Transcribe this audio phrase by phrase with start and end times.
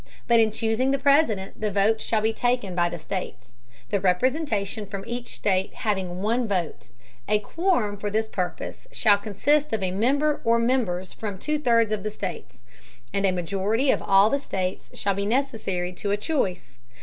[0.27, 3.53] But in chusing the President, the Votes shall be taken by States,
[3.91, 6.89] the Representation from each State having one Vote;
[7.27, 11.91] A quorum for this Purpose shall consist of a Member or Members from two thirds
[11.91, 12.63] of the States,
[13.13, 16.79] and a Majority of all the States shall be necessary to a Choice.